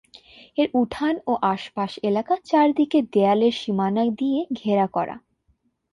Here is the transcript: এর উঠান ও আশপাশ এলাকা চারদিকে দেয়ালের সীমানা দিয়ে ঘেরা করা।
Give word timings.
এর 0.57 0.67
উঠান 0.73 1.15
ও 1.27 1.33
আশপাশ 1.53 1.91
এলাকা 2.09 2.33
চারদিকে 2.49 2.99
দেয়ালের 3.13 3.53
সীমানা 3.53 4.03
দিয়ে 4.19 4.39
ঘেরা 4.59 4.87
করা। 4.87 5.15